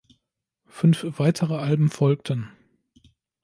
[0.65, 2.51] Fünf weitere Alben folgten.